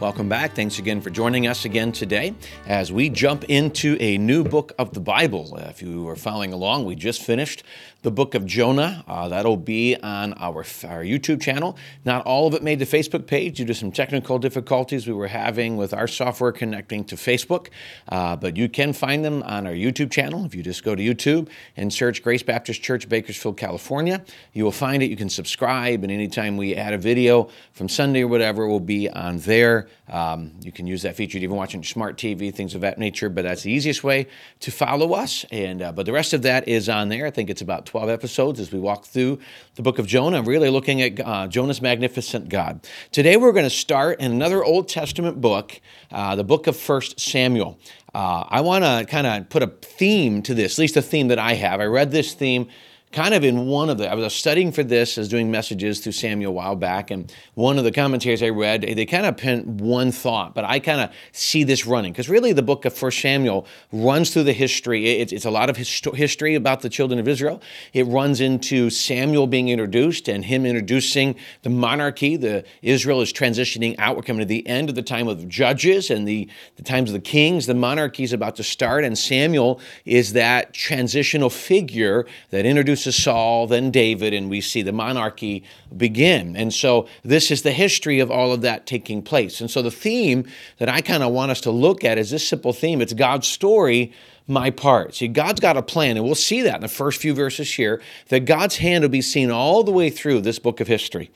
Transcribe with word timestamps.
Welcome 0.00 0.30
back. 0.30 0.54
Thanks 0.54 0.78
again 0.78 1.02
for 1.02 1.10
joining 1.10 1.46
us 1.46 1.66
again 1.66 1.92
today 1.92 2.34
as 2.66 2.90
we 2.90 3.10
jump 3.10 3.44
into 3.50 3.98
a 4.00 4.16
new 4.16 4.42
book 4.42 4.72
of 4.78 4.94
the 4.94 5.00
Bible. 5.00 5.54
Uh, 5.54 5.66
if 5.68 5.82
you 5.82 6.08
are 6.08 6.16
following 6.16 6.54
along, 6.54 6.86
we 6.86 6.94
just 6.94 7.22
finished 7.22 7.64
the 8.00 8.10
book 8.10 8.34
of 8.34 8.46
Jonah. 8.46 9.04
Uh, 9.06 9.28
that'll 9.28 9.58
be 9.58 9.94
on 9.96 10.32
our, 10.38 10.60
our 10.60 11.04
YouTube 11.04 11.42
channel. 11.42 11.76
Not 12.06 12.24
all 12.24 12.46
of 12.46 12.54
it 12.54 12.62
made 12.62 12.78
the 12.78 12.86
Facebook 12.86 13.26
page 13.26 13.58
due 13.58 13.66
to 13.66 13.74
some 13.74 13.92
technical 13.92 14.38
difficulties 14.38 15.06
we 15.06 15.12
were 15.12 15.28
having 15.28 15.76
with 15.76 15.92
our 15.92 16.08
software 16.08 16.50
connecting 16.50 17.04
to 17.04 17.16
Facebook, 17.16 17.68
uh, 18.08 18.36
but 18.36 18.56
you 18.56 18.70
can 18.70 18.94
find 18.94 19.22
them 19.22 19.42
on 19.42 19.66
our 19.66 19.74
YouTube 19.74 20.10
channel. 20.10 20.46
If 20.46 20.54
you 20.54 20.62
just 20.62 20.82
go 20.82 20.94
to 20.94 21.02
YouTube 21.02 21.50
and 21.76 21.92
search 21.92 22.22
Grace 22.22 22.42
Baptist 22.42 22.82
Church, 22.82 23.06
Bakersfield, 23.06 23.58
California, 23.58 24.24
you 24.54 24.64
will 24.64 24.72
find 24.72 25.02
it. 25.02 25.10
You 25.10 25.16
can 25.16 25.28
subscribe, 25.28 26.02
and 26.04 26.10
anytime 26.10 26.56
we 26.56 26.74
add 26.74 26.94
a 26.94 26.98
video 26.98 27.50
from 27.74 27.90
Sunday 27.90 28.22
or 28.22 28.28
whatever, 28.28 28.62
it 28.62 28.68
will 28.68 28.80
be 28.80 29.10
on 29.10 29.36
there. 29.40 29.89
Um, 30.08 30.52
you 30.60 30.72
can 30.72 30.86
use 30.86 31.02
that 31.02 31.16
feature 31.16 31.38
to 31.38 31.44
even 31.44 31.56
watch 31.56 31.74
on 31.74 31.82
smart 31.84 32.16
TV, 32.16 32.52
things 32.52 32.74
of 32.74 32.80
that 32.80 32.98
nature. 32.98 33.28
But 33.28 33.42
that's 33.42 33.62
the 33.62 33.70
easiest 33.70 34.02
way 34.02 34.26
to 34.60 34.70
follow 34.70 35.12
us. 35.14 35.44
And 35.50 35.82
uh, 35.82 35.92
but 35.92 36.06
the 36.06 36.12
rest 36.12 36.32
of 36.32 36.42
that 36.42 36.68
is 36.68 36.88
on 36.88 37.08
there. 37.08 37.26
I 37.26 37.30
think 37.30 37.50
it's 37.50 37.62
about 37.62 37.86
12 37.86 38.08
episodes 38.08 38.60
as 38.60 38.72
we 38.72 38.78
walk 38.78 39.04
through 39.04 39.38
the 39.76 39.82
book 39.82 39.98
of 39.98 40.06
Jonah, 40.06 40.42
really 40.42 40.70
looking 40.70 41.00
at 41.02 41.20
uh, 41.20 41.46
Jonah's 41.46 41.80
magnificent 41.80 42.48
God. 42.48 42.86
Today 43.12 43.36
we're 43.36 43.52
going 43.52 43.64
to 43.64 43.70
start 43.70 44.20
in 44.20 44.32
another 44.32 44.64
Old 44.64 44.88
Testament 44.88 45.40
book, 45.40 45.80
uh, 46.10 46.34
the 46.36 46.44
book 46.44 46.66
of 46.66 46.76
First 46.76 47.20
Samuel. 47.20 47.78
Uh, 48.14 48.44
I 48.48 48.60
want 48.60 48.84
to 48.84 49.06
kind 49.08 49.26
of 49.26 49.48
put 49.48 49.62
a 49.62 49.68
theme 49.68 50.42
to 50.42 50.54
this, 50.54 50.74
at 50.74 50.78
least 50.78 50.96
a 50.96 51.02
theme 51.02 51.28
that 51.28 51.38
I 51.38 51.54
have. 51.54 51.80
I 51.80 51.84
read 51.84 52.10
this 52.10 52.34
theme 52.34 52.68
kind 53.12 53.34
of 53.34 53.42
in 53.42 53.66
one 53.66 53.90
of 53.90 53.98
the, 53.98 54.08
I 54.08 54.14
was 54.14 54.32
studying 54.32 54.70
for 54.70 54.84
this 54.84 55.18
as 55.18 55.28
doing 55.28 55.50
messages 55.50 55.98
through 55.98 56.12
Samuel 56.12 56.52
a 56.52 56.54
while 56.54 56.76
back, 56.76 57.10
and 57.10 57.32
one 57.54 57.76
of 57.76 57.82
the 57.82 57.90
commentaries 57.90 58.40
I 58.40 58.50
read, 58.50 58.82
they 58.82 59.04
kind 59.04 59.26
of 59.26 59.36
penned 59.36 59.80
one 59.80 60.12
thought, 60.12 60.54
but 60.54 60.64
I 60.64 60.78
kind 60.78 61.00
of 61.00 61.10
see 61.32 61.64
this 61.64 61.86
running 61.86 62.12
because 62.12 62.28
really 62.28 62.52
the 62.52 62.62
book 62.62 62.84
of 62.84 62.94
First 62.94 63.20
Samuel 63.20 63.66
runs 63.90 64.32
through 64.32 64.44
the 64.44 64.52
history. 64.52 65.08
It's, 65.08 65.32
it's 65.32 65.44
a 65.44 65.50
lot 65.50 65.68
of 65.68 65.76
history 65.76 66.54
about 66.54 66.82
the 66.82 66.88
children 66.88 67.18
of 67.18 67.26
Israel. 67.26 67.60
It 67.92 68.06
runs 68.06 68.40
into 68.40 68.90
Samuel 68.90 69.48
being 69.48 69.68
introduced 69.70 70.28
and 70.28 70.44
him 70.44 70.64
introducing 70.64 71.34
the 71.62 71.70
monarchy. 71.70 72.36
The 72.36 72.64
Israel 72.80 73.22
is 73.22 73.32
transitioning 73.32 73.96
out. 73.98 74.14
We're 74.14 74.22
coming 74.22 74.40
to 74.40 74.46
the 74.46 74.66
end 74.68 74.88
of 74.88 74.94
the 74.94 75.02
time 75.02 75.26
of 75.26 75.48
judges 75.48 76.10
and 76.10 76.28
the, 76.28 76.48
the 76.76 76.82
times 76.82 77.10
of 77.10 77.14
the 77.14 77.20
kings. 77.20 77.66
The 77.66 77.74
monarchy 77.74 78.22
is 78.22 78.32
about 78.32 78.54
to 78.56 78.62
start, 78.62 79.02
and 79.02 79.18
Samuel 79.18 79.80
is 80.04 80.34
that 80.34 80.72
transitional 80.72 81.50
figure 81.50 82.26
that 82.50 82.64
introduces 82.64 82.99
introduces 83.00 83.24
Saul, 83.24 83.66
then 83.66 83.90
David, 83.90 84.34
and 84.34 84.50
we 84.50 84.60
see 84.60 84.82
the 84.82 84.92
monarchy 84.92 85.64
begin. 85.96 86.56
And 86.56 86.72
so 86.72 87.08
this 87.22 87.50
is 87.50 87.62
the 87.62 87.72
history 87.72 88.20
of 88.20 88.30
all 88.30 88.52
of 88.52 88.60
that 88.62 88.86
taking 88.86 89.22
place. 89.22 89.60
And 89.60 89.70
so 89.70 89.80
the 89.80 89.90
theme 89.90 90.46
that 90.78 90.88
I 90.88 91.00
kind 91.00 91.22
of 91.22 91.32
want 91.32 91.50
us 91.50 91.60
to 91.62 91.70
look 91.70 92.04
at 92.04 92.18
is 92.18 92.30
this 92.30 92.46
simple 92.46 92.72
theme 92.72 93.00
it's 93.00 93.14
God's 93.14 93.46
story 93.46 94.12
my 94.46 94.70
part. 94.70 95.14
See, 95.14 95.28
God's 95.28 95.60
got 95.60 95.76
a 95.76 95.82
plan, 95.82 96.16
and 96.16 96.26
we'll 96.26 96.34
see 96.34 96.62
that 96.62 96.76
in 96.76 96.80
the 96.80 96.88
first 96.88 97.20
few 97.20 97.32
verses 97.32 97.72
here, 97.72 98.02
that 98.28 98.46
God's 98.46 98.78
hand 98.78 99.02
will 99.02 99.08
be 99.08 99.22
seen 99.22 99.50
all 99.50 99.84
the 99.84 99.92
way 99.92 100.10
through 100.10 100.40
this 100.40 100.58
book 100.58 100.80
of 100.80 100.88
history. 100.88 101.30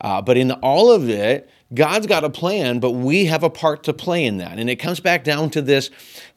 Uh, 0.00 0.22
but 0.22 0.36
in 0.36 0.52
all 0.52 0.92
of 0.92 1.08
it, 1.08 1.50
God's 1.72 2.08
got 2.08 2.24
a 2.24 2.30
plan, 2.30 2.80
but 2.80 2.92
we 2.92 3.26
have 3.26 3.44
a 3.44 3.50
part 3.50 3.84
to 3.84 3.92
play 3.92 4.24
in 4.24 4.38
that. 4.38 4.58
And 4.58 4.68
it 4.68 4.76
comes 4.76 4.98
back 4.98 5.22
down 5.22 5.50
to 5.50 5.62
this 5.62 5.90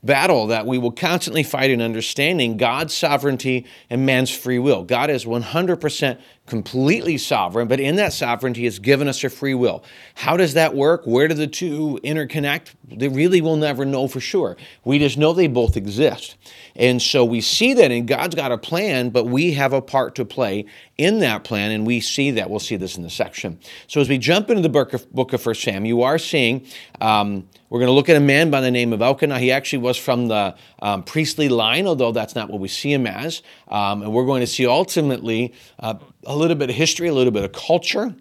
battle 0.04 0.48
that 0.48 0.68
we 0.68 0.78
will 0.78 0.92
constantly 0.92 1.42
fight 1.42 1.72
in 1.72 1.82
understanding 1.82 2.58
God's 2.58 2.94
sovereignty 2.94 3.66
and 3.90 4.06
man's 4.06 4.30
free 4.30 4.60
will. 4.60 4.84
God 4.84 5.10
is 5.10 5.26
100% 5.26 6.20
completely 6.46 7.18
sovereign, 7.18 7.70
but 7.70 7.80
in 7.80 7.96
that 7.96 8.12
sovereignty 8.12 8.66
has 8.66 8.78
given 8.78 9.08
us 9.08 9.24
a 9.24 9.30
free 9.30 9.54
will. 9.54 9.84
How 10.16 10.36
does 10.36 10.56
that 10.56 10.76
work? 10.76 11.04
Where 11.06 11.28
do 11.30 11.34
the 11.36 11.48
two 11.48 12.00
interconnect? 12.04 12.74
They 12.86 13.08
really 13.08 13.40
will 13.40 13.56
never 13.56 13.86
know 13.86 14.10
for 14.10 14.20
sure. 14.20 14.58
We 14.84 15.00
just 15.00 15.18
know 15.18 15.32
they 15.32 15.48
both 15.48 15.78
exist. 15.78 16.36
And 16.76 17.02
so 17.02 17.24
we 17.24 17.40
see 17.40 17.74
that, 17.76 17.92
and 17.92 18.08
God's 18.08 18.36
got 18.36 18.52
a 18.52 18.58
plan, 18.58 19.10
but 19.10 19.26
we 19.26 19.54
have 19.54 19.72
a 19.72 19.82
part 19.82 20.16
to 20.16 20.26
play 20.26 20.66
in 20.98 21.20
that 21.20 21.44
plan, 21.44 21.72
and 21.72 21.88
we 21.88 22.02
see 22.02 22.32
that. 22.32 22.50
We'll 22.50 22.60
see 22.60 22.76
this 22.76 22.98
in 22.98 23.04
the 23.04 23.10
section. 23.10 23.60
So 23.88 24.02
as 24.02 24.10
we 24.10 24.18
jump 24.18 24.50
into 24.50 24.62
the 24.62 24.70
book 24.70 24.94
of, 24.94 25.12
book 25.14 25.34
of 25.34 25.46
1 25.46 25.56
Sam, 25.56 25.86
you 25.86 26.02
are 26.02 26.18
seeing. 26.18 26.66
Um, 27.00 27.48
we're 27.70 27.80
going 27.80 27.88
to 27.90 27.94
look 27.94 28.10
at 28.10 28.16
a 28.16 28.20
man 28.20 28.52
by 28.52 28.62
the 28.62 28.70
name 28.70 28.94
of 28.94 29.02
Elkanah. 29.02 29.40
He 29.40 29.52
actually 29.52 29.80
was 29.80 29.98
from 29.98 30.28
the 30.28 30.56
um, 30.80 31.02
priestly 31.02 31.50
line, 31.50 31.88
although 31.88 32.12
that's 32.12 32.36
not 32.36 32.50
what 32.50 32.60
we 32.60 32.68
see 32.68 32.94
him 32.94 33.08
as. 33.08 33.42
Um, 33.68 34.04
and 34.04 34.14
we're 34.14 34.28
going 34.28 34.42
to 34.42 34.48
see 34.48 34.68
ultimately 34.68 35.54
uh, 35.80 35.96
a 36.34 36.36
little 36.36 36.58
bit 36.58 36.70
of 36.70 36.76
history, 36.76 37.08
a 37.08 37.14
little 37.14 37.32
bit 37.32 37.44
of 37.44 37.52
culture. 37.52 38.16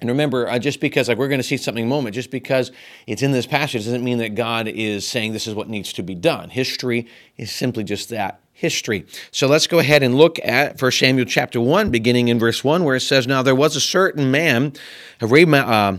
And 0.00 0.10
remember, 0.10 0.48
uh, 0.48 0.58
just 0.58 0.80
because, 0.80 1.08
like 1.08 1.16
we're 1.16 1.28
going 1.28 1.40
to 1.40 1.44
see 1.44 1.56
something 1.56 1.88
moment, 1.88 2.14
just 2.14 2.30
because 2.30 2.70
it's 3.06 3.22
in 3.22 3.32
this 3.32 3.46
passage 3.46 3.84
doesn't 3.84 4.04
mean 4.04 4.18
that 4.18 4.34
God 4.34 4.68
is 4.68 5.08
saying 5.08 5.32
this 5.32 5.46
is 5.46 5.54
what 5.54 5.68
needs 5.68 5.92
to 5.94 6.02
be 6.02 6.14
done. 6.14 6.50
History 6.50 7.06
is 7.38 7.50
simply 7.50 7.82
just 7.82 8.10
that 8.10 8.40
history. 8.56 9.04
So 9.30 9.46
let's 9.46 9.66
go 9.66 9.78
ahead 9.78 10.02
and 10.02 10.14
look 10.14 10.38
at 10.42 10.80
1 10.80 10.90
Samuel 10.90 11.26
chapter 11.26 11.60
1, 11.60 11.90
beginning 11.90 12.28
in 12.28 12.38
verse 12.38 12.64
1, 12.64 12.84
where 12.84 12.96
it 12.96 13.00
says, 13.00 13.26
Now 13.26 13.42
there 13.42 13.54
was 13.54 13.76
a 13.76 13.80
certain 13.82 14.30
man, 14.30 14.72
Ramathayim 15.20 15.98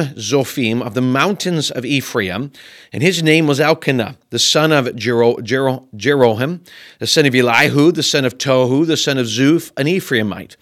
uh, 0.00 0.14
Zophim, 0.14 0.82
of 0.82 0.92
the 0.92 1.00
mountains 1.00 1.70
of 1.70 1.86
Ephraim, 1.86 2.52
and 2.92 3.02
his 3.02 3.22
name 3.22 3.46
was 3.46 3.58
Elkanah, 3.58 4.18
the 4.28 4.38
son 4.38 4.70
of 4.70 4.84
Jero, 4.88 5.38
Jero, 5.38 5.86
Jeroham, 5.96 6.60
the 6.98 7.06
son 7.06 7.24
of 7.24 7.34
Elihu, 7.34 7.90
the 7.90 8.02
son 8.02 8.26
of 8.26 8.36
Tohu, 8.36 8.86
the 8.86 8.98
son 8.98 9.16
of 9.16 9.24
Zuph, 9.24 9.72
an 9.78 9.86
Ephraimite. 9.86 10.56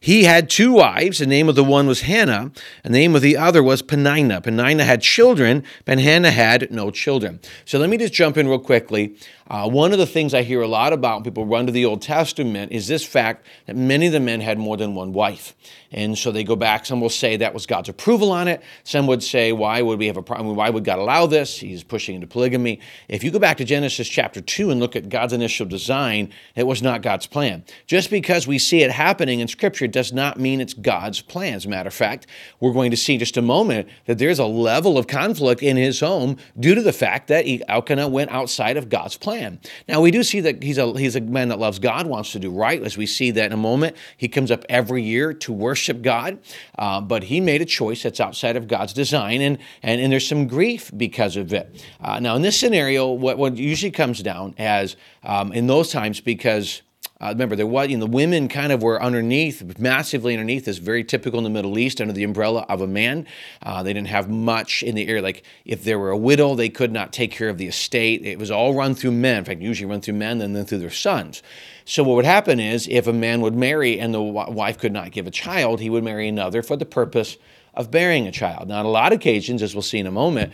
He 0.00 0.24
had 0.24 0.48
two 0.48 0.72
wives. 0.72 1.18
The 1.18 1.26
name 1.26 1.48
of 1.48 1.54
the 1.54 1.64
one 1.64 1.86
was 1.86 2.02
Hannah, 2.02 2.52
and 2.84 2.94
the 2.94 2.98
name 2.98 3.14
of 3.14 3.22
the 3.22 3.36
other 3.36 3.62
was 3.62 3.82
Peninnah. 3.82 4.40
Peninnah 4.40 4.84
had 4.84 5.02
children, 5.02 5.64
but 5.84 5.98
Hannah 5.98 6.30
had 6.30 6.70
no 6.70 6.90
children. 6.90 7.40
So 7.64 7.78
let 7.78 7.90
me 7.90 7.96
just 7.96 8.12
jump 8.12 8.36
in 8.36 8.48
real 8.48 8.58
quickly. 8.58 9.16
Uh, 9.48 9.66
one 9.66 9.92
of 9.92 9.98
the 9.98 10.06
things 10.06 10.34
I 10.34 10.42
hear 10.42 10.60
a 10.60 10.68
lot 10.68 10.92
about 10.92 11.16
when 11.16 11.24
people 11.24 11.46
run 11.46 11.64
to 11.66 11.72
the 11.72 11.86
Old 11.86 12.02
Testament 12.02 12.70
is 12.70 12.86
this 12.86 13.02
fact 13.02 13.46
that 13.64 13.76
many 13.76 14.06
of 14.06 14.12
the 14.12 14.20
men 14.20 14.42
had 14.42 14.58
more 14.58 14.76
than 14.76 14.94
one 14.94 15.14
wife. 15.14 15.54
And 15.90 16.18
so 16.18 16.30
they 16.30 16.44
go 16.44 16.54
back. 16.54 16.84
Some 16.84 17.00
will 17.00 17.08
say 17.08 17.38
that 17.38 17.54
was 17.54 17.64
God's 17.64 17.88
approval 17.88 18.30
on 18.30 18.46
it. 18.46 18.62
Some 18.84 19.06
would 19.06 19.22
say, 19.22 19.52
why 19.52 19.80
would 19.80 19.98
we 19.98 20.06
have 20.06 20.18
a 20.18 20.22
problem? 20.22 20.54
Why 20.54 20.68
would 20.68 20.84
God 20.84 20.98
allow 20.98 21.24
this? 21.24 21.58
He's 21.58 21.82
pushing 21.82 22.14
into 22.14 22.26
polygamy. 22.26 22.80
If 23.08 23.24
you 23.24 23.30
go 23.30 23.38
back 23.38 23.56
to 23.56 23.64
Genesis 23.64 24.06
chapter 24.06 24.42
2 24.42 24.70
and 24.70 24.80
look 24.80 24.94
at 24.96 25.08
God's 25.08 25.32
initial 25.32 25.64
design, 25.64 26.30
it 26.54 26.66
was 26.66 26.82
not 26.82 27.00
God's 27.00 27.26
plan. 27.26 27.64
Just 27.86 28.10
because 28.10 28.46
we 28.46 28.58
see 28.58 28.82
it 28.82 28.90
happening 28.90 29.40
in 29.40 29.48
Scripture 29.48 29.86
does 29.86 30.12
not 30.12 30.38
mean 30.38 30.60
it's 30.60 30.74
God's 30.74 31.22
plan. 31.22 31.54
As 31.54 31.64
a 31.64 31.70
matter 31.70 31.88
of 31.88 31.94
fact, 31.94 32.26
we're 32.60 32.74
going 32.74 32.90
to 32.90 32.98
see 32.98 33.16
just 33.16 33.38
a 33.38 33.42
moment 33.42 33.88
that 34.04 34.18
there's 34.18 34.38
a 34.38 34.44
level 34.44 34.98
of 34.98 35.06
conflict 35.06 35.62
in 35.62 35.78
his 35.78 36.00
home 36.00 36.36
due 36.60 36.74
to 36.74 36.82
the 36.82 36.92
fact 36.92 37.28
that 37.28 37.46
Elkanah 37.66 38.08
went 38.08 38.30
outside 38.30 38.76
of 38.76 38.90
God's 38.90 39.16
plan 39.16 39.37
plan. 39.38 39.60
Now, 39.86 40.00
we 40.00 40.10
do 40.10 40.22
see 40.22 40.40
that 40.40 40.62
he's 40.62 40.78
a, 40.78 40.98
he's 40.98 41.16
a 41.16 41.20
man 41.20 41.48
that 41.48 41.58
loves 41.58 41.78
God, 41.78 42.06
wants 42.06 42.32
to 42.32 42.38
do 42.38 42.50
right, 42.50 42.82
as 42.82 42.96
we 42.96 43.06
see 43.06 43.30
that 43.32 43.46
in 43.46 43.52
a 43.52 43.56
moment. 43.56 43.96
He 44.16 44.28
comes 44.28 44.50
up 44.50 44.64
every 44.68 45.02
year 45.02 45.32
to 45.34 45.52
worship 45.52 46.02
God, 46.02 46.38
uh, 46.78 47.00
but 47.00 47.24
he 47.24 47.40
made 47.40 47.62
a 47.62 47.64
choice 47.64 48.02
that's 48.02 48.20
outside 48.20 48.56
of 48.56 48.68
God's 48.68 48.92
design, 48.92 49.40
and, 49.40 49.58
and, 49.82 50.00
and 50.00 50.12
there's 50.12 50.26
some 50.26 50.46
grief 50.46 50.90
because 50.96 51.36
of 51.36 51.52
it. 51.52 51.84
Uh, 52.00 52.20
now, 52.20 52.36
in 52.36 52.42
this 52.42 52.58
scenario, 52.58 53.10
what, 53.10 53.38
what 53.38 53.56
usually 53.56 53.92
comes 53.92 54.22
down 54.22 54.54
as 54.58 54.96
um, 55.22 55.52
in 55.52 55.66
those 55.66 55.90
times, 55.90 56.20
because 56.20 56.82
uh, 57.20 57.30
remember, 57.30 57.56
there 57.56 57.66
was, 57.66 57.88
you 57.88 57.96
know, 57.96 58.06
the 58.06 58.10
women 58.10 58.46
kind 58.46 58.70
of 58.70 58.80
were 58.80 59.02
underneath, 59.02 59.78
massively 59.80 60.34
underneath, 60.34 60.66
this 60.66 60.78
very 60.78 61.02
typical 61.02 61.38
in 61.38 61.44
the 61.44 61.50
Middle 61.50 61.76
East, 61.76 62.00
under 62.00 62.12
the 62.12 62.22
umbrella 62.22 62.64
of 62.68 62.80
a 62.80 62.86
man. 62.86 63.26
Uh, 63.60 63.82
they 63.82 63.92
didn't 63.92 64.06
have 64.06 64.30
much 64.30 64.84
in 64.84 64.94
the 64.94 65.08
area. 65.08 65.20
Like 65.20 65.42
if 65.64 65.82
there 65.82 65.98
were 65.98 66.10
a 66.10 66.16
widow, 66.16 66.54
they 66.54 66.68
could 66.68 66.92
not 66.92 67.12
take 67.12 67.32
care 67.32 67.48
of 67.48 67.58
the 67.58 67.66
estate. 67.66 68.24
It 68.24 68.38
was 68.38 68.52
all 68.52 68.72
run 68.72 68.94
through 68.94 69.12
men. 69.12 69.38
In 69.38 69.44
fact, 69.44 69.60
usually 69.60 69.90
run 69.90 70.00
through 70.00 70.14
men 70.14 70.40
and 70.40 70.54
then 70.54 70.64
through 70.64 70.78
their 70.78 70.90
sons. 70.90 71.42
So 71.84 72.04
what 72.04 72.14
would 72.14 72.24
happen 72.24 72.60
is 72.60 72.86
if 72.86 73.08
a 73.08 73.12
man 73.12 73.40
would 73.40 73.54
marry 73.54 73.98
and 73.98 74.14
the 74.14 74.22
wife 74.22 74.78
could 74.78 74.92
not 74.92 75.10
give 75.10 75.26
a 75.26 75.32
child, 75.32 75.80
he 75.80 75.90
would 75.90 76.04
marry 76.04 76.28
another 76.28 76.62
for 76.62 76.76
the 76.76 76.86
purpose 76.86 77.36
of 77.74 77.90
bearing 77.90 78.28
a 78.28 78.32
child. 78.32 78.68
Now, 78.68 78.78
on 78.78 78.86
a 78.86 78.90
lot 78.90 79.12
of 79.12 79.18
occasions, 79.18 79.60
as 79.60 79.74
we'll 79.74 79.82
see 79.82 79.98
in 79.98 80.06
a 80.06 80.12
moment, 80.12 80.52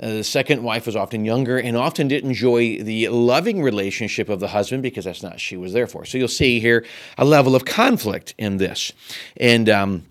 uh, 0.00 0.08
the 0.08 0.24
second 0.24 0.62
wife 0.62 0.86
was 0.86 0.96
often 0.96 1.24
younger 1.24 1.58
and 1.58 1.76
often 1.76 2.08
didn't 2.08 2.30
enjoy 2.30 2.78
the 2.78 3.08
loving 3.08 3.62
relationship 3.62 4.28
of 4.28 4.40
the 4.40 4.48
husband 4.48 4.82
because 4.82 5.04
that's 5.04 5.22
not 5.22 5.40
she 5.40 5.56
was 5.56 5.72
there 5.72 5.86
for. 5.86 6.04
So 6.04 6.18
you'll 6.18 6.28
see 6.28 6.60
here 6.60 6.84
a 7.16 7.24
level 7.24 7.56
of 7.56 7.64
conflict 7.64 8.34
in 8.38 8.58
this. 8.58 8.92
And 9.36 9.68
um, 9.68 10.04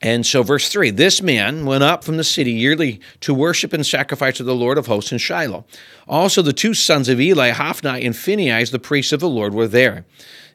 and 0.00 0.24
so, 0.24 0.42
verse 0.42 0.68
3 0.68 0.90
this 0.90 1.20
man 1.20 1.66
went 1.66 1.82
up 1.82 2.04
from 2.04 2.16
the 2.16 2.24
city 2.24 2.52
yearly 2.52 3.00
to 3.20 3.34
worship 3.34 3.72
and 3.72 3.84
sacrifice 3.84 4.36
to 4.36 4.44
the 4.44 4.54
Lord 4.54 4.78
of 4.78 4.86
hosts 4.86 5.10
in 5.10 5.18
Shiloh. 5.18 5.64
Also, 6.08 6.42
the 6.42 6.52
two 6.52 6.74
sons 6.74 7.08
of 7.08 7.20
Eli, 7.20 7.50
Hophni 7.50 8.04
and 8.04 8.16
Phinehas, 8.16 8.70
the 8.70 8.78
priests 8.78 9.12
of 9.12 9.20
the 9.20 9.28
Lord, 9.28 9.54
were 9.54 9.68
there. 9.68 10.06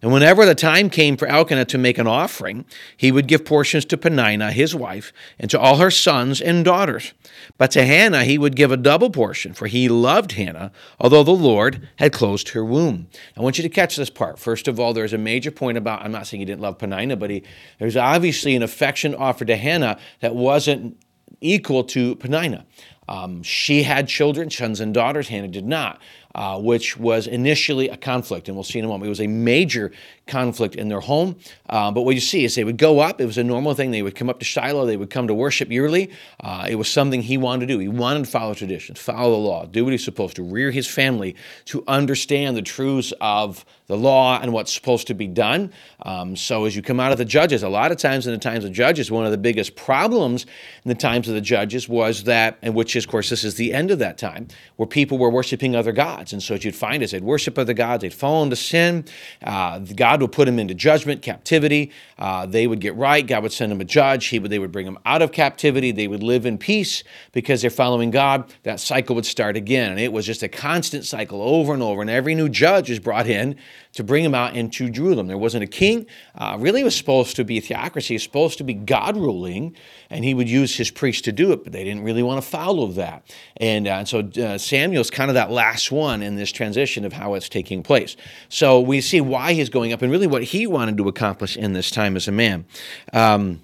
And 0.02 0.12
whenever 0.12 0.46
the 0.46 0.54
time 0.54 0.90
came 0.90 1.16
for 1.16 1.30
Elkanah 1.30 1.64
to 1.64 1.78
make 1.78 1.98
an 1.98 2.08
offering, 2.08 2.66
he 2.98 3.10
would 3.10 3.26
give 3.26 3.46
portions 3.46 3.86
to 3.86 3.98
Peninnah, 3.98 4.52
his 4.52 4.76
wife, 4.76 5.14
and 5.40 5.50
to 5.50 5.58
all 5.58 5.78
her 5.78 5.90
sons 5.90 6.42
and 6.42 6.66
daughters. 6.66 7.14
But 7.58 7.72
to 7.72 7.86
Hannah 7.86 8.26
he 8.26 8.38
would 8.38 8.58
give 8.58 8.70
a 8.70 8.76
double 8.76 9.10
portion, 9.10 9.54
for 9.54 9.68
he 9.68 9.88
loved 9.88 10.34
Hannah, 10.34 10.74
although 11.00 11.24
the 11.24 11.32
Lord 11.32 11.88
had 12.00 12.12
closed 12.12 12.50
her 12.50 12.66
womb. 12.66 13.08
I 13.38 13.42
want 13.42 13.58
you 13.58 13.62
to 13.62 13.70
catch 13.70 13.96
this 13.96 14.10
part. 14.10 14.40
First 14.40 14.68
of 14.68 14.78
all, 14.78 14.94
there's 14.94 15.14
a 15.14 15.18
major 15.18 15.52
point 15.52 15.78
about, 15.78 16.02
I'm 16.02 16.12
not 16.12 16.28
saying 16.28 16.40
he 16.40 16.46
didn't 16.46 16.62
love 16.62 16.80
Peninnah, 16.80 17.16
but 17.16 17.30
he, 17.30 17.44
there's 17.80 17.96
obviously 17.96 18.58
an 18.58 18.64
affection 18.64 19.16
offered 19.16 19.48
to 19.48 19.56
Hannah 19.56 19.98
that 20.20 20.36
wasn't 20.36 20.98
equal 21.40 21.86
to 21.86 22.18
Peninnah. 22.18 22.66
Um, 23.08 23.44
she 23.44 23.84
had 23.84 24.08
children, 24.08 24.50
sons 24.50 24.80
and 24.80 24.94
daughters. 24.94 25.28
Hannah 25.28 25.48
did 25.48 25.66
not 25.66 26.02
uh, 26.36 26.60
which 26.60 26.98
was 26.98 27.28
initially 27.28 27.90
a 27.90 27.98
conflict, 27.98 28.48
and 28.48 28.58
we'll 28.58 28.64
see 28.64 28.80
in 28.80 28.86
a 28.86 28.88
moment. 28.88 29.06
It 29.06 29.10
was 29.10 29.22
a 29.22 29.28
major 29.28 29.92
conflict 30.26 30.76
in 30.76 30.88
their 30.88 31.02
home. 31.02 31.36
Uh, 31.70 31.92
but 31.92 32.02
what 32.02 32.16
you 32.16 32.22
see 32.22 32.44
is 32.44 32.56
they 32.56 32.64
would 32.64 32.78
go 32.78 33.00
up. 33.00 33.22
It 33.22 33.26
was 33.26 33.38
a 33.38 33.44
normal 33.44 33.74
thing. 33.76 33.92
They 33.92 34.02
would 34.02 34.16
come 34.16 34.30
up 34.30 34.40
to 34.40 34.46
Shiloh. 34.46 34.86
They 34.86 34.98
would 34.98 35.10
come 35.10 35.28
to 35.28 35.34
worship 35.34 35.70
yearly. 35.70 36.12
Uh, 36.40 36.66
it 36.68 36.76
was 36.76 36.90
something 36.90 37.22
he 37.22 37.38
wanted 37.38 37.68
to 37.68 37.74
do. 37.74 37.80
He 37.80 37.88
wanted 37.88 38.26
to 38.26 38.32
follow 38.32 38.54
traditions, 38.54 39.00
follow 39.00 39.32
the 39.32 39.38
law, 39.38 39.66
do 39.66 39.84
what 39.84 39.92
he's 39.92 40.04
supposed 40.04 40.38
to, 40.38 40.44
rear 40.44 40.72
his 40.72 40.88
family, 40.88 41.36
to 41.66 41.84
understand 41.88 42.58
the 42.58 42.62
truths 42.62 43.14
of 43.22 43.66
the 43.88 43.98
law 43.98 44.40
and 44.42 44.54
what's 44.54 44.74
supposed 44.74 45.08
to 45.08 45.14
be 45.14 45.28
done. 45.28 45.72
Um, 46.04 46.36
so 46.36 46.66
as 46.66 46.76
you 46.76 46.82
come 46.82 47.00
out 47.00 47.12
of 47.12 47.18
the 47.18 47.26
judges, 47.26 47.64
a 47.64 47.70
lot 47.70 47.92
of 47.92 47.98
times 47.98 48.26
in 48.26 48.34
the 48.34 48.40
times 48.40 48.64
of 48.64 48.72
judges, 48.72 49.12
one 49.12 49.26
of 49.26 49.32
the 49.32 49.38
biggest 49.38 49.76
problems 49.76 50.46
in 50.84 50.90
the 50.90 50.96
times 50.96 51.28
of 51.28 51.36
the 51.36 51.42
judges 51.42 51.90
was 51.90 52.24
that, 52.24 52.58
and 52.62 52.74
which 52.74 52.93
is, 52.95 53.06
of 53.06 53.10
course, 53.12 53.30
this 53.30 53.44
is 53.44 53.56
the 53.56 53.74
end 53.74 53.92
of 53.92 54.00
that 54.00 54.18
time, 54.18 54.48
where 54.75 54.88
people 54.88 55.18
were 55.18 55.30
worshiping 55.30 55.75
other 55.75 55.92
gods. 55.92 56.34
And 56.34 56.42
so 56.42 56.54
what 56.54 56.63
you'd 56.63 56.75
find 56.75 57.04
is 57.04 57.12
they'd 57.12 57.24
worship 57.24 57.57
other 57.57 57.74
gods, 57.74 58.01
they'd 58.01 58.13
fall 58.13 58.44
into 58.44 58.56
sin. 58.56 59.06
Uh, 59.44 59.80
God 59.80 60.22
would 60.22 60.31
put 60.31 60.45
them 60.45 60.60
into 60.60 60.74
judgment, 60.74 61.22
captivity. 61.22 61.92
Uh, 62.18 62.45
they 62.45 62.68
would 62.68 62.80
get 62.80 62.95
right. 62.95 63.25
God 63.25 63.44
would 63.44 63.54
send 63.54 63.72
them 63.72 63.81
a 63.81 63.86
judge. 63.86 64.28
He 64.28 64.40
would, 64.40 64.51
they 64.51 64.60
would 64.60 64.72
bring 64.72 64.86
them 64.86 65.00
out 65.06 65.22
of 65.22 65.31
captivity. 65.31 65.92
They 65.92 66.07
would 66.07 66.24
live 66.24 66.45
in 66.45 66.57
peace 66.57 67.04
because 67.31 67.62
they're 67.62 67.69
following 67.69 68.12
God. 68.12 68.54
That 68.63 68.80
cycle 68.80 69.16
would 69.16 69.25
start 69.25 69.57
again. 69.57 69.92
And 69.92 70.00
it 70.00 70.12
was 70.12 70.25
just 70.25 70.44
a 70.44 70.50
constant 70.50 71.06
cycle 71.06 71.42
over 71.42 71.74
and 71.74 71.84
over. 71.84 72.01
And 72.01 72.10
every 72.10 72.36
new 72.36 72.50
judge 72.50 72.89
was 72.89 73.00
brought 73.00 73.28
in 73.28 73.57
to 73.94 74.04
bring 74.04 74.24
them 74.24 74.36
out 74.36 74.56
into 74.56 74.89
Jerusalem. 74.89 75.28
There 75.28 75.38
wasn't 75.38 75.63
a 75.63 75.68
king. 75.68 76.06
Uh, 76.36 76.57
really, 76.60 76.81
it 76.81 76.84
was 76.84 76.96
supposed 76.96 77.36
to 77.36 77.44
be 77.44 77.57
a 77.57 77.62
theocracy. 77.62 78.16
It 78.16 78.18
was 78.18 78.24
supposed 78.24 78.57
to 78.57 78.63
be 78.63 78.74
God 78.74 79.16
ruling, 79.16 79.75
and 80.10 80.25
he 80.25 80.34
would 80.34 80.50
use 80.50 80.75
his 80.75 80.89
priests 80.89 81.22
to 81.24 81.31
do 81.31 81.51
it, 81.51 81.63
but 81.63 81.74
they 81.74 81.84
didn't 81.84 82.04
really 82.04 82.24
want 82.24 82.42
to 82.44 82.48
follow 82.48 82.83
that. 82.88 83.24
And, 83.58 83.88
uh, 83.88 83.92
and 83.92 84.08
so 84.08 84.20
uh, 84.20 84.58
Samuel's 84.58 85.10
kind 85.10 85.30
of 85.30 85.36
that 85.36 85.52
last 85.52 85.92
one 85.92 86.22
in 86.22 86.36
this 86.36 86.52
transition 86.52 87.06
of 87.06 87.14
how 87.14 87.34
it's 87.34 87.50
taking 87.50 87.84
place. 87.84 88.16
So 88.50 88.80
we 88.80 89.02
see 89.02 89.22
why 89.22 89.54
he's 89.54 89.70
going 89.70 89.94
up 89.94 90.02
and 90.02 90.12
really 90.12 90.28
what 90.28 90.44
he 90.44 90.68
wanted 90.68 90.98
to 90.98 91.08
accomplish 91.08 91.58
in 91.58 91.74
this 91.74 91.90
time 91.90 92.16
as 92.16 92.28
a 92.28 92.32
man. 92.32 92.66
Um, 93.14 93.62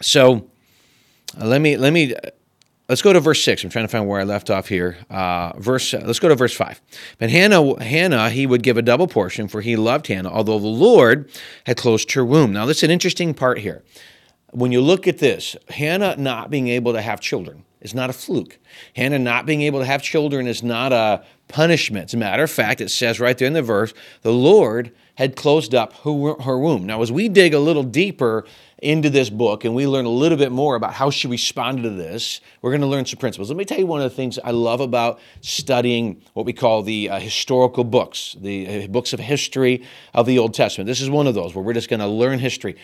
so 0.00 0.48
uh, 1.40 1.46
let 1.46 1.60
me 1.60 1.76
let 1.76 1.92
me 1.92 2.14
let's 2.88 3.02
go 3.02 3.12
to 3.12 3.20
verse 3.20 3.42
6 3.42 3.64
i'm 3.64 3.70
trying 3.70 3.84
to 3.84 3.88
find 3.88 4.06
where 4.06 4.20
i 4.20 4.24
left 4.24 4.50
off 4.50 4.68
here 4.68 4.96
uh, 5.10 5.52
verse 5.58 5.92
uh, 5.92 6.02
let's 6.04 6.18
go 6.18 6.28
to 6.28 6.34
verse 6.34 6.54
5 6.54 6.80
but 7.18 7.30
hannah 7.30 7.82
hannah 7.82 8.30
he 8.30 8.46
would 8.46 8.62
give 8.62 8.76
a 8.76 8.82
double 8.82 9.06
portion 9.06 9.48
for 9.48 9.60
he 9.60 9.76
loved 9.76 10.06
hannah 10.06 10.30
although 10.30 10.58
the 10.58 10.66
lord 10.66 11.30
had 11.66 11.76
closed 11.76 12.12
her 12.12 12.24
womb 12.24 12.52
now 12.52 12.66
this 12.66 12.78
is 12.78 12.82
an 12.84 12.90
interesting 12.90 13.34
part 13.34 13.58
here 13.58 13.82
when 14.50 14.72
you 14.72 14.80
look 14.80 15.06
at 15.06 15.18
this 15.18 15.56
hannah 15.68 16.16
not 16.16 16.50
being 16.50 16.68
able 16.68 16.92
to 16.92 17.02
have 17.02 17.20
children 17.20 17.64
is 17.80 17.94
not 17.94 18.10
a 18.10 18.12
fluke 18.12 18.58
hannah 18.96 19.18
not 19.18 19.46
being 19.46 19.62
able 19.62 19.78
to 19.78 19.86
have 19.86 20.02
children 20.02 20.46
is 20.46 20.62
not 20.62 20.92
a 20.92 21.24
punishment 21.48 22.06
as 22.06 22.14
a 22.14 22.16
matter 22.16 22.42
of 22.42 22.50
fact 22.50 22.80
it 22.80 22.90
says 22.90 23.20
right 23.20 23.38
there 23.38 23.48
in 23.48 23.54
the 23.54 23.62
verse 23.62 23.94
the 24.22 24.32
lord 24.32 24.92
had 25.14 25.34
closed 25.34 25.74
up 25.74 25.92
her, 26.04 26.58
womb 26.58 26.86
now 26.86 27.02
as 27.02 27.10
we 27.10 27.28
dig 27.28 27.54
a 27.54 27.58
little 27.58 27.82
deeper 27.82 28.44
into 28.80 29.10
this 29.10 29.28
book 29.28 29.64
and 29.64 29.74
we 29.74 29.86
learn 29.86 30.04
a 30.04 30.10
little 30.10 30.38
bit 30.38 30.52
more 30.52 30.76
about 30.76 30.94
how 30.94 31.10
she 31.10 31.26
responded 31.26 31.82
to 31.82 31.90
this, 31.90 32.40
we're 32.62 32.70
going 32.70 32.80
to 32.80 32.86
learn 32.86 33.04
some 33.04 33.18
principles. 33.18 33.50
Let 33.50 33.56
me 33.56 33.64
tell 33.64 33.78
you 33.78 33.86
one 33.86 34.00
of 34.00 34.08
the 34.08 34.14
things 34.14 34.38
I 34.42 34.52
love 34.52 34.80
about 34.80 35.20
studying 35.40 36.22
what 36.34 36.46
we 36.46 36.52
call 36.52 36.82
the 36.82 37.10
uh, 37.10 37.18
historical 37.18 37.84
books, 37.84 38.36
the 38.40 38.84
uh, 38.84 38.86
books 38.86 39.12
of 39.12 39.20
history 39.20 39.84
of 40.14 40.26
the 40.26 40.38
Old 40.38 40.54
Testament. 40.54 40.86
This 40.86 41.00
is 41.00 41.10
one 41.10 41.26
of 41.26 41.34
those 41.34 41.54
where 41.54 41.64
we're 41.64 41.72
just 41.72 41.90
going 41.90 42.00
to 42.00 42.06
learn 42.06 42.38
history. 42.38 42.76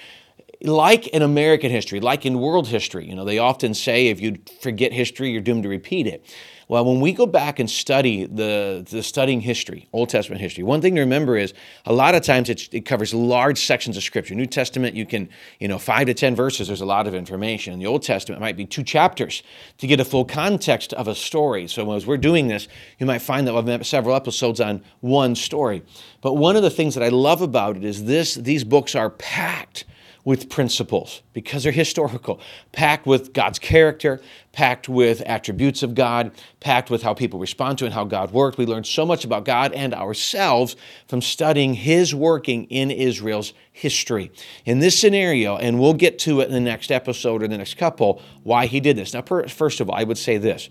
Like 0.64 1.08
in 1.08 1.20
American 1.20 1.70
history, 1.70 2.00
like 2.00 2.24
in 2.24 2.40
world 2.40 2.68
history, 2.68 3.06
you 3.06 3.14
know, 3.14 3.24
they 3.24 3.38
often 3.38 3.74
say 3.74 4.08
if 4.08 4.18
you 4.18 4.38
forget 4.60 4.92
history, 4.92 5.30
you're 5.30 5.42
doomed 5.42 5.64
to 5.64 5.68
repeat 5.68 6.06
it. 6.06 6.24
Well, 6.68 6.86
when 6.86 7.00
we 7.00 7.12
go 7.12 7.26
back 7.26 7.58
and 7.58 7.70
study 7.70 8.24
the, 8.24 8.86
the 8.88 9.02
studying 9.02 9.40
history, 9.40 9.86
Old 9.92 10.08
Testament 10.08 10.40
history, 10.40 10.64
one 10.64 10.80
thing 10.80 10.94
to 10.94 11.02
remember 11.02 11.36
is 11.36 11.52
a 11.84 11.92
lot 11.92 12.14
of 12.14 12.22
times 12.22 12.48
it 12.48 12.86
covers 12.86 13.12
large 13.12 13.58
sections 13.58 13.98
of 13.98 14.02
Scripture. 14.02 14.34
New 14.34 14.46
Testament, 14.46 14.96
you 14.96 15.04
can, 15.04 15.28
you 15.60 15.68
know, 15.68 15.78
five 15.78 16.06
to 16.06 16.14
10 16.14 16.34
verses, 16.34 16.68
there's 16.68 16.80
a 16.80 16.86
lot 16.86 17.06
of 17.06 17.14
information. 17.14 17.74
In 17.74 17.78
the 17.78 17.86
Old 17.86 18.02
Testament, 18.02 18.40
it 18.40 18.44
might 18.44 18.56
be 18.56 18.64
two 18.64 18.82
chapters 18.82 19.42
to 19.78 19.86
get 19.86 20.00
a 20.00 20.04
full 20.04 20.24
context 20.24 20.94
of 20.94 21.06
a 21.06 21.14
story. 21.14 21.68
So 21.68 21.92
as 21.92 22.06
we're 22.06 22.16
doing 22.16 22.48
this, 22.48 22.66
you 22.98 23.04
might 23.04 23.20
find 23.20 23.46
that 23.46 23.54
we've 23.54 23.66
have 23.66 23.86
several 23.86 24.16
episodes 24.16 24.60
on 24.60 24.82
one 25.00 25.34
story. 25.34 25.82
But 26.22 26.34
one 26.34 26.56
of 26.56 26.62
the 26.62 26.70
things 26.70 26.94
that 26.94 27.04
I 27.04 27.08
love 27.08 27.42
about 27.42 27.76
it 27.76 27.84
is 27.84 28.04
this, 28.04 28.34
these 28.34 28.64
books 28.64 28.94
are 28.94 29.10
packed 29.10 29.84
with 30.24 30.48
principles 30.48 31.22
because 31.34 31.62
they're 31.62 31.72
historical, 31.72 32.40
packed 32.72 33.06
with 33.06 33.34
God's 33.34 33.58
character, 33.58 34.20
packed 34.52 34.88
with 34.88 35.20
attributes 35.22 35.82
of 35.82 35.94
God, 35.94 36.32
packed 36.60 36.88
with 36.88 37.02
how 37.02 37.12
people 37.12 37.38
respond 37.38 37.78
to 37.78 37.84
and 37.84 37.92
how 37.92 38.04
God 38.04 38.32
worked. 38.32 38.56
We 38.56 38.64
learn 38.64 38.84
so 38.84 39.04
much 39.04 39.24
about 39.24 39.44
God 39.44 39.72
and 39.74 39.92
ourselves 39.92 40.76
from 41.08 41.20
studying 41.20 41.74
His 41.74 42.14
working 42.14 42.64
in 42.64 42.90
Israel's 42.90 43.52
history. 43.70 44.32
In 44.64 44.78
this 44.78 44.98
scenario, 44.98 45.56
and 45.58 45.78
we'll 45.78 45.94
get 45.94 46.18
to 46.20 46.40
it 46.40 46.48
in 46.48 46.54
the 46.54 46.60
next 46.60 46.90
episode 46.90 47.42
or 47.42 47.48
the 47.48 47.58
next 47.58 47.76
couple, 47.76 48.22
why 48.42 48.66
He 48.66 48.80
did 48.80 48.96
this. 48.96 49.12
Now, 49.12 49.22
first 49.22 49.80
of 49.80 49.90
all, 49.90 49.96
I 49.96 50.04
would 50.04 50.18
say 50.18 50.38
this. 50.38 50.70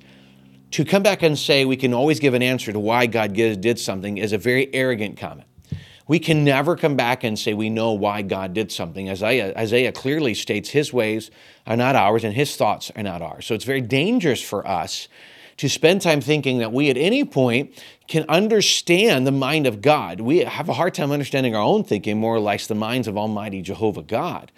To 0.72 0.84
come 0.84 1.04
back 1.04 1.22
and 1.22 1.38
say 1.38 1.66
we 1.66 1.78
can 1.78 1.94
always 1.94 2.20
give 2.20 2.34
an 2.34 2.42
answer 2.42 2.74
to 2.74 2.80
why 2.80 3.06
God 3.06 3.34
did 3.34 3.80
something 3.80 4.18
is 4.18 4.34
a 4.34 4.40
very 4.40 4.74
arrogant 4.74 5.18
comment. 5.18 5.48
We 6.08 6.20
can 6.20 6.44
never 6.44 6.76
come 6.76 6.96
back 6.96 7.24
and 7.24 7.40
say 7.40 7.54
we 7.54 7.70
know 7.70 7.94
why 7.94 8.22
God 8.24 8.54
did 8.54 8.72
something. 8.72 9.10
Isaiah, 9.10 9.54
Isaiah 9.58 9.92
clearly 9.92 10.34
states 10.34 10.70
his 10.70 10.92
ways 10.92 11.32
are 11.66 11.78
not 11.78 11.96
ours 11.96 12.24
and 12.24 12.34
his 12.34 12.56
thoughts 12.56 12.92
are 12.96 13.04
not 13.04 13.22
ours. 13.22 13.46
So 13.46 13.56
it's 13.56 13.64
very 13.64 13.82
dangerous 13.82 14.42
for 14.42 14.68
us 14.68 15.08
to 15.58 15.70
spend 15.70 16.02
time 16.02 16.20
thinking 16.20 16.58
that 16.58 16.74
we 16.74 16.90
at 16.90 16.98
any 16.98 17.24
point 17.24 17.82
can 18.08 18.26
understand 18.28 19.26
the 19.26 19.32
mind 19.32 19.66
of 19.66 19.82
God. 19.82 20.20
We 20.20 20.40
have 20.40 20.68
a 20.68 20.74
hard 20.74 20.94
time 20.94 21.12
understanding 21.12 21.56
our 21.56 21.62
own 21.62 21.84
thinking, 21.84 22.18
more 22.18 22.36
or 22.36 22.40
less 22.40 22.68
the 22.68 22.76
minds 22.76 23.08
of 23.08 23.18
Almighty 23.18 23.62
Jehovah 23.62 24.04
God. 24.04 24.52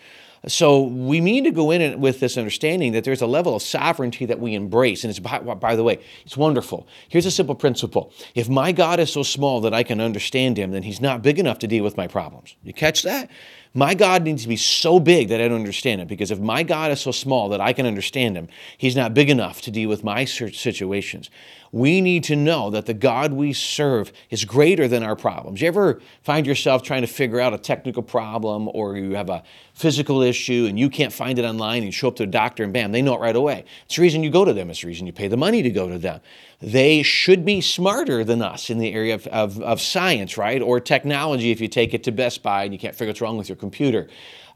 So 0.48 0.84
we 0.84 1.20
need 1.20 1.44
to 1.46 1.52
go 1.52 1.72
in 1.72 2.00
with 2.00 2.20
this 2.20 2.38
understanding 2.38 2.92
that 2.92 3.04
there's 3.04 3.22
a 3.22 3.28
level 3.28 3.56
of 3.56 3.62
sovereignty 3.62 4.26
that 4.26 4.40
we 4.40 4.54
embrace. 4.54 5.04
And 5.04 5.10
it's, 5.10 5.20
by, 5.20 5.40
by, 5.40 5.76
the 5.76 5.84
way, 5.84 6.00
it's 6.26 6.38
wonderful. 6.38 6.88
Here's 7.10 7.26
a 7.26 7.32
simple 7.32 7.56
principle. 7.56 8.14
If 8.36 8.48
my 8.48 8.72
God 8.72 9.00
is 9.00 9.12
so 9.12 9.24
small 9.24 9.62
that 9.62 9.74
I 9.74 9.84
can 9.84 10.00
understand 10.00 10.58
him, 10.58 10.72
then 10.72 10.84
he's 10.84 11.02
not 11.02 11.22
big 11.22 11.40
enough 11.40 11.60
to 11.60 11.68
deal 11.68 11.84
with 11.84 11.98
my 11.98 12.08
problems. 12.08 12.56
You 12.64 12.74
catch 12.74 13.04
that? 13.04 13.30
My 13.78 13.94
God 13.94 14.24
needs 14.24 14.44
to 14.44 14.48
be 14.48 14.56
so 14.56 15.02
big 15.02 15.28
that 15.28 15.42
I 15.42 15.50
don't 15.50 15.60
understand 15.60 16.00
it. 16.00 16.08
Because 16.08 16.32
if 16.32 16.40
my 16.40 16.64
God 16.64 16.92
is 16.92 17.02
so 17.02 17.12
small 17.12 17.50
that 17.50 17.60
I 17.60 17.74
can 17.74 17.86
understand 17.86 18.38
him, 18.38 18.48
he's 18.78 18.96
not 18.96 19.14
big 19.14 19.30
enough 19.30 19.62
to 19.64 19.72
deal 19.72 19.90
with 19.90 20.02
my 20.02 20.24
situations. 20.24 21.30
We 21.74 22.00
need 22.00 22.24
to 22.26 22.38
know 22.38 22.70
that 22.70 22.86
the 22.86 22.94
God 22.94 23.34
we 23.34 23.52
serve 23.52 24.14
is 24.30 24.46
greater 24.46 24.88
than 24.88 25.04
our 25.04 25.18
problems. 25.18 25.60
You 25.60 25.68
ever 25.68 26.00
find 26.24 26.48
yourself 26.48 26.84
trying 26.84 27.02
to 27.02 27.08
figure 27.08 27.42
out 27.42 27.54
a 27.54 27.58
technical 27.58 28.02
problem 28.02 28.70
or 28.74 28.96
you 28.96 29.16
have 29.16 29.30
a 29.30 29.44
physical 29.74 30.22
issue 30.22 30.68
and 30.70 30.80
you 30.80 30.90
can't 30.90 31.12
find 31.12 31.38
it 31.38 31.44
online 31.44 31.80
and 31.80 31.88
you 31.88 31.92
show 31.92 32.08
up 32.08 32.16
to 32.16 32.24
a 32.24 32.28
doctor 32.28 32.64
and 32.64 32.72
bam, 32.72 32.94
they 32.94 33.02
know 33.02 33.16
it 33.16 33.20
right 33.20 33.36
away. 33.36 33.66
It's 33.88 33.98
the 33.98 34.02
reason 34.02 34.24
you 34.24 34.30
go 34.30 34.46
to 34.46 34.54
them, 34.54 34.70
it's 34.70 34.82
the 34.82 34.88
reason 34.88 35.06
you 35.06 35.12
pay 35.12 35.28
the 35.28 35.36
money 35.36 35.62
to 35.62 35.70
go 35.70 35.90
to 35.90 35.98
them. 35.98 36.22
They 36.66 37.04
should 37.04 37.46
be 37.46 37.62
smarter 37.62 38.24
than 38.24 38.42
us 38.42 38.72
in 38.72 38.80
the 38.80 38.92
area 38.92 39.14
of, 39.14 39.28
of, 39.28 39.62
of 39.62 39.80
science, 39.80 40.36
right? 40.36 40.60
Or 40.64 40.80
technology 40.80 41.52
if 41.52 41.62
you 41.62 41.68
take 41.68 41.94
it 41.94 42.04
to 42.06 42.12
Best 42.12 42.42
Buy 42.42 42.64
and 42.64 42.74
you 42.74 42.80
can't 42.80 42.96
figure 42.96 43.12
what's 43.12 43.22
wrong 43.22 43.38
with 43.38 43.48
your 43.48 43.56
computer. 43.56 44.08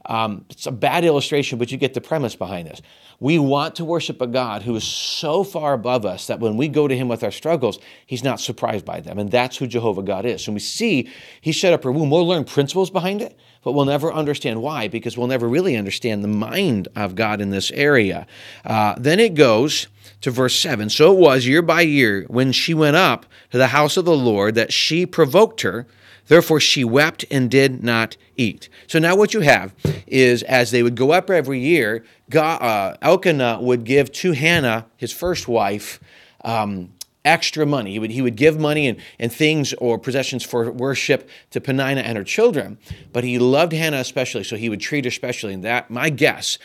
Um, 0.06 0.44
it's 0.50 0.66
a 0.66 0.72
bad 0.72 1.04
illustration, 1.04 1.56
but 1.56 1.70
you 1.70 1.78
get 1.78 1.94
the 1.94 2.00
premise 2.00 2.34
behind 2.34 2.66
this. 2.66 2.82
We 3.20 3.38
want 3.38 3.76
to 3.76 3.84
worship 3.84 4.20
a 4.20 4.26
God 4.26 4.62
who 4.62 4.74
is 4.74 4.82
so 4.82 5.44
far 5.44 5.72
above 5.72 6.04
us 6.04 6.26
that 6.26 6.40
when 6.40 6.56
we 6.56 6.66
go 6.66 6.88
to 6.88 6.96
Him 6.96 7.06
with 7.06 7.22
our 7.22 7.30
struggles, 7.30 7.78
He's 8.06 8.24
not 8.24 8.40
surprised 8.40 8.84
by 8.84 8.98
them. 9.00 9.20
And 9.20 9.30
that's 9.30 9.58
who 9.58 9.68
Jehovah 9.68 10.02
God 10.02 10.26
is. 10.26 10.48
And 10.48 10.54
we 10.54 10.60
see 10.60 11.08
He 11.40 11.52
set 11.52 11.72
up 11.72 11.84
a 11.84 11.92
womb. 11.92 12.10
We'll 12.10 12.26
learn 12.26 12.42
principles 12.44 12.90
behind 12.90 13.22
it, 13.22 13.38
but 13.62 13.72
we'll 13.72 13.84
never 13.84 14.12
understand 14.12 14.62
why 14.62 14.88
because 14.88 15.16
we'll 15.16 15.26
never 15.26 15.48
really 15.48 15.76
understand 15.76 16.24
the 16.24 16.28
mind 16.28 16.88
of 16.96 17.14
God 17.14 17.40
in 17.40 17.50
this 17.50 17.70
area. 17.72 18.26
Uh, 18.64 18.94
then 18.98 19.20
it 19.20 19.34
goes 19.34 19.88
to 20.20 20.30
verse 20.30 20.58
7. 20.58 20.90
So 20.90 21.12
it 21.12 21.18
was 21.18 21.46
year 21.46 21.62
by 21.62 21.82
year 21.82 22.24
when 22.28 22.52
she 22.52 22.74
went 22.74 22.96
up 22.96 23.26
to 23.50 23.58
the 23.58 23.68
house 23.68 23.96
of 23.96 24.04
the 24.04 24.16
Lord 24.16 24.54
that 24.54 24.72
she 24.72 25.06
provoked 25.06 25.62
her 25.62 25.86
Therefore, 26.30 26.60
she 26.60 26.84
wept 26.84 27.24
and 27.28 27.50
did 27.50 27.82
not 27.82 28.16
eat. 28.36 28.68
So 28.86 29.00
now 29.00 29.16
what 29.16 29.34
you 29.34 29.40
have 29.40 29.74
is 30.06 30.44
as 30.44 30.70
they 30.70 30.80
would 30.80 30.94
go 30.94 31.10
up 31.10 31.28
every 31.28 31.58
year, 31.58 32.04
God, 32.30 32.62
uh, 32.62 32.96
Elkanah 33.02 33.58
would 33.60 33.82
give 33.82 34.12
to 34.12 34.30
Hannah, 34.30 34.86
his 34.96 35.10
first 35.10 35.48
wife, 35.48 35.98
um, 36.44 36.92
extra 37.24 37.66
money. 37.66 37.92
He 37.92 37.98
would, 37.98 38.10
he 38.10 38.22
would 38.22 38.36
give 38.36 38.58
money 38.58 38.88
and, 38.88 38.98
and 39.18 39.32
things 39.32 39.72
or 39.74 39.98
possessions 39.98 40.44
for 40.44 40.70
worship 40.70 41.28
to 41.50 41.60
Peninnah 41.60 42.00
and 42.00 42.16
her 42.16 42.24
children, 42.24 42.78
but 43.12 43.24
he 43.24 43.38
loved 43.38 43.72
Hannah 43.72 43.98
especially, 43.98 44.44
so 44.44 44.56
he 44.56 44.68
would 44.68 44.80
treat 44.80 45.04
her 45.04 45.10
specially. 45.10 45.52
And 45.52 45.64
that, 45.64 45.90
my 45.90 46.10
guess, 46.10 46.58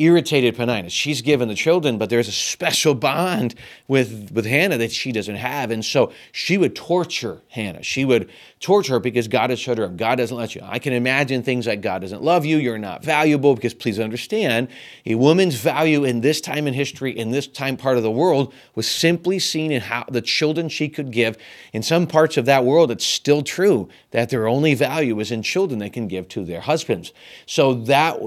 irritated 0.00 0.56
Peninnah. 0.56 0.90
She's 0.90 1.20
given 1.20 1.48
the 1.48 1.54
children, 1.54 1.98
but 1.98 2.10
there's 2.10 2.28
a 2.28 2.32
special 2.32 2.94
bond 2.94 3.54
with, 3.86 4.32
with 4.32 4.46
Hannah 4.46 4.78
that 4.78 4.90
she 4.90 5.12
doesn't 5.12 5.36
have. 5.36 5.70
And 5.70 5.84
so 5.84 6.12
she 6.32 6.56
would 6.56 6.74
torture 6.74 7.42
Hannah. 7.48 7.82
She 7.82 8.04
would 8.04 8.30
torture 8.60 8.94
her 8.94 9.00
because 9.00 9.28
God 9.28 9.50
has 9.50 9.58
shut 9.58 9.78
her 9.78 9.84
up. 9.84 9.96
God 9.96 10.16
doesn't 10.16 10.36
let 10.36 10.54
you. 10.54 10.62
I 10.64 10.78
can 10.78 10.92
imagine 10.92 11.42
things 11.42 11.66
like 11.66 11.80
God 11.80 12.00
doesn't 12.00 12.22
love 12.22 12.44
you, 12.44 12.56
you're 12.58 12.78
not 12.78 13.04
valuable, 13.04 13.54
because 13.54 13.74
please 13.74 13.98
understand, 13.98 14.68
a 15.06 15.14
woman's 15.14 15.54
value 15.54 16.04
in 16.04 16.20
this 16.20 16.40
time 16.40 16.66
in 16.66 16.74
history, 16.74 17.16
in 17.16 17.30
this 17.30 17.46
time 17.46 17.76
part 17.76 17.96
of 17.96 18.02
the 18.02 18.10
world, 18.10 18.52
was 18.74 18.88
simply 18.88 19.38
seen 19.38 19.70
in 19.72 19.80
how 19.80 20.04
the 20.08 20.20
children 20.20 20.68
she 20.68 20.88
could 20.88 21.10
give. 21.10 21.36
In 21.72 21.82
some 21.82 22.06
parts 22.06 22.36
of 22.36 22.46
that 22.46 22.64
world, 22.64 22.90
it's 22.90 23.06
still 23.06 23.42
true 23.42 23.88
that 24.10 24.30
their 24.30 24.48
only 24.48 24.74
value 24.74 25.18
is 25.20 25.30
in 25.30 25.42
children 25.42 25.78
they 25.78 25.90
can 25.90 26.08
give 26.08 26.28
to 26.28 26.44
their 26.44 26.60
husbands. 26.60 27.12
So 27.46 27.74
that 27.74 28.18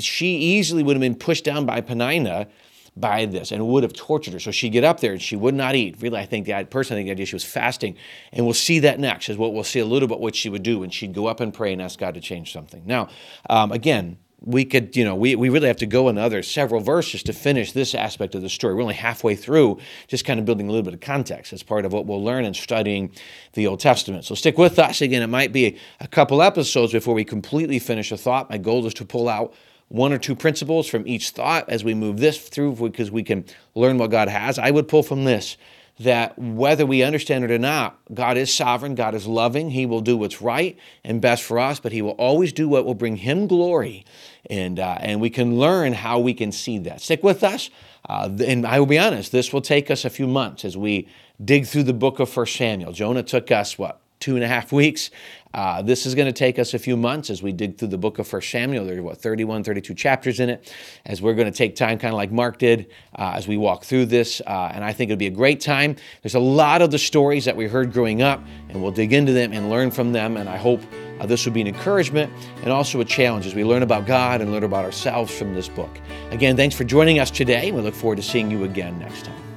she 0.00 0.36
easily 0.36 0.82
would 0.82 0.96
have 0.96 1.00
been 1.00 1.14
pushed 1.20 1.44
down 1.44 1.66
by 1.66 1.80
Peninnah 1.80 2.48
by 2.96 3.24
this 3.24 3.52
and 3.52 3.66
would 3.68 3.82
have 3.82 3.92
tortured 3.92 4.32
her. 4.34 4.40
So 4.40 4.50
she'd 4.50 4.70
get 4.70 4.84
up 4.84 5.00
there 5.00 5.12
and 5.12 5.22
she 5.22 5.36
would 5.36 5.54
not 5.54 5.74
eat. 5.74 5.96
Really, 6.00 6.18
I 6.18 6.26
think 6.26 6.46
the 6.46 6.66
personally, 6.68 7.02
I 7.02 7.04
think 7.04 7.08
the 7.08 7.12
idea 7.12 7.26
she 7.26 7.36
was 7.36 7.44
fasting. 7.44 7.96
And 8.32 8.44
we'll 8.44 8.54
see 8.54 8.80
that 8.80 8.98
next, 8.98 9.28
is 9.28 9.36
what 9.36 9.54
we'll 9.54 9.64
see 9.64 9.78
a 9.78 9.86
little 9.86 10.08
bit 10.08 10.18
what 10.18 10.34
she 10.34 10.48
would 10.48 10.62
do 10.62 10.80
when 10.80 10.90
she'd 10.90 11.14
go 11.14 11.26
up 11.26 11.40
and 11.40 11.54
pray 11.54 11.72
and 11.72 11.80
ask 11.80 11.98
God 11.98 12.14
to 12.14 12.20
change 12.20 12.52
something. 12.52 12.82
Now, 12.84 13.08
um, 13.48 13.72
again, 13.72 14.18
we 14.42 14.64
could, 14.64 14.96
you 14.96 15.04
know, 15.04 15.14
we, 15.14 15.36
we 15.36 15.50
really 15.50 15.68
have 15.68 15.76
to 15.76 15.86
go 15.86 16.08
another 16.08 16.42
several 16.42 16.80
verses 16.80 17.22
to 17.24 17.32
finish 17.32 17.72
this 17.72 17.94
aspect 17.94 18.34
of 18.34 18.40
the 18.40 18.48
story. 18.48 18.74
We're 18.74 18.82
only 18.82 18.94
halfway 18.94 19.36
through, 19.36 19.78
just 20.08 20.24
kind 20.24 20.40
of 20.40 20.46
building 20.46 20.66
a 20.66 20.70
little 20.70 20.84
bit 20.84 20.94
of 20.94 21.00
context 21.00 21.52
as 21.52 21.62
part 21.62 21.84
of 21.84 21.92
what 21.92 22.06
we'll 22.06 22.24
learn 22.24 22.46
in 22.46 22.54
studying 22.54 23.12
the 23.52 23.66
Old 23.66 23.80
Testament. 23.80 24.24
So 24.24 24.34
stick 24.34 24.56
with 24.56 24.78
us. 24.78 25.02
Again, 25.02 25.22
it 25.22 25.26
might 25.26 25.52
be 25.52 25.76
a 26.00 26.08
couple 26.08 26.40
episodes 26.40 26.92
before 26.92 27.12
we 27.12 27.22
completely 27.22 27.78
finish 27.78 28.10
a 28.12 28.16
thought. 28.16 28.48
My 28.48 28.56
goal 28.56 28.86
is 28.86 28.94
to 28.94 29.04
pull 29.04 29.28
out 29.28 29.52
one 29.90 30.12
or 30.12 30.18
two 30.18 30.36
principles 30.36 30.86
from 30.86 31.06
each 31.06 31.30
thought 31.30 31.68
as 31.68 31.82
we 31.82 31.94
move 31.94 32.18
this 32.18 32.48
through 32.48 32.76
because 32.76 33.10
we 33.10 33.24
can 33.24 33.44
learn 33.74 33.98
what 33.98 34.10
God 34.10 34.28
has. 34.28 34.56
I 34.56 34.70
would 34.70 34.86
pull 34.86 35.02
from 35.02 35.24
this 35.24 35.56
that 35.98 36.38
whether 36.38 36.86
we 36.86 37.02
understand 37.02 37.44
it 37.44 37.50
or 37.50 37.58
not, 37.58 37.98
God 38.14 38.38
is 38.38 38.54
sovereign, 38.54 38.94
God 38.94 39.14
is 39.14 39.26
loving, 39.26 39.70
He 39.70 39.84
will 39.84 40.00
do 40.00 40.16
what's 40.16 40.40
right 40.40 40.78
and 41.04 41.20
best 41.20 41.42
for 41.42 41.58
us, 41.58 41.80
but 41.80 41.92
He 41.92 42.02
will 42.02 42.12
always 42.12 42.52
do 42.52 42.68
what 42.68 42.86
will 42.86 42.94
bring 42.94 43.16
Him 43.16 43.48
glory. 43.48 44.06
And, 44.48 44.78
uh, 44.78 44.96
and 45.00 45.20
we 45.20 45.28
can 45.28 45.58
learn 45.58 45.92
how 45.92 46.20
we 46.20 46.34
can 46.34 46.52
see 46.52 46.78
that. 46.78 47.02
Stick 47.02 47.22
with 47.22 47.42
us. 47.42 47.68
Uh, 48.08 48.30
and 48.46 48.66
I 48.66 48.78
will 48.78 48.86
be 48.86 48.98
honest, 48.98 49.32
this 49.32 49.52
will 49.52 49.60
take 49.60 49.90
us 49.90 50.04
a 50.04 50.10
few 50.10 50.26
months 50.26 50.64
as 50.64 50.76
we 50.76 51.06
dig 51.44 51.66
through 51.66 51.82
the 51.82 51.92
book 51.92 52.18
of 52.20 52.34
1 52.34 52.46
Samuel. 52.46 52.92
Jonah 52.92 53.22
took 53.22 53.50
us, 53.50 53.76
what, 53.76 54.00
two 54.20 54.36
and 54.36 54.44
a 54.44 54.48
half 54.48 54.72
weeks. 54.72 55.10
Uh, 55.52 55.82
this 55.82 56.06
is 56.06 56.14
going 56.14 56.26
to 56.26 56.32
take 56.32 56.58
us 56.58 56.74
a 56.74 56.78
few 56.78 56.96
months 56.96 57.28
as 57.28 57.42
we 57.42 57.52
dig 57.52 57.76
through 57.76 57.88
the 57.88 57.98
book 57.98 58.18
of 58.18 58.26
First 58.26 58.50
Samuel. 58.50 58.84
There 58.84 58.98
are, 58.98 59.02
what, 59.02 59.18
31, 59.18 59.64
32 59.64 59.94
chapters 59.94 60.38
in 60.38 60.48
it, 60.48 60.72
as 61.06 61.20
we're 61.20 61.34
going 61.34 61.50
to 61.50 61.56
take 61.56 61.74
time, 61.74 61.98
kind 61.98 62.14
of 62.14 62.18
like 62.18 62.30
Mark 62.30 62.58
did, 62.58 62.90
uh, 63.16 63.32
as 63.34 63.48
we 63.48 63.56
walk 63.56 63.84
through 63.84 64.06
this. 64.06 64.40
Uh, 64.46 64.70
and 64.72 64.84
I 64.84 64.92
think 64.92 65.10
it'll 65.10 65.18
be 65.18 65.26
a 65.26 65.30
great 65.30 65.60
time. 65.60 65.96
There's 66.22 66.36
a 66.36 66.40
lot 66.40 66.82
of 66.82 66.90
the 66.90 66.98
stories 66.98 67.44
that 67.46 67.56
we 67.56 67.66
heard 67.66 67.92
growing 67.92 68.22
up, 68.22 68.40
and 68.68 68.80
we'll 68.80 68.92
dig 68.92 69.12
into 69.12 69.32
them 69.32 69.52
and 69.52 69.70
learn 69.70 69.90
from 69.90 70.12
them. 70.12 70.36
And 70.36 70.48
I 70.48 70.56
hope 70.56 70.80
uh, 71.18 71.26
this 71.26 71.44
will 71.44 71.52
be 71.52 71.60
an 71.60 71.66
encouragement 71.66 72.32
and 72.62 72.70
also 72.70 73.00
a 73.00 73.04
challenge 73.04 73.44
as 73.46 73.54
we 73.54 73.64
learn 73.64 73.82
about 73.82 74.06
God 74.06 74.40
and 74.40 74.52
learn 74.52 74.64
about 74.64 74.84
ourselves 74.84 75.36
from 75.36 75.54
this 75.54 75.68
book. 75.68 76.00
Again, 76.30 76.56
thanks 76.56 76.76
for 76.76 76.84
joining 76.84 77.18
us 77.18 77.30
today. 77.30 77.72
We 77.72 77.80
look 77.80 77.94
forward 77.94 78.16
to 78.16 78.22
seeing 78.22 78.50
you 78.50 78.64
again 78.64 78.98
next 79.00 79.24
time. 79.24 79.49